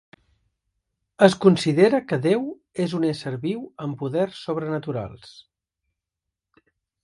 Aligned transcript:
Es 1.27 1.35
considera 1.43 1.99
que 2.13 2.19
Déu 2.23 2.47
és 2.87 2.97
un 3.01 3.07
ésser 3.11 3.35
viu 3.45 3.61
amb 3.87 4.01
poders 4.03 4.43
sobrenaturals. 4.49 5.33